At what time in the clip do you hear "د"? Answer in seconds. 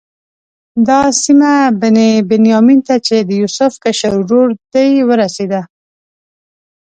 3.27-3.29